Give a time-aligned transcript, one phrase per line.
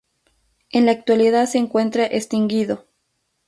[0.71, 2.87] En la actualidad se encuentra extinguido.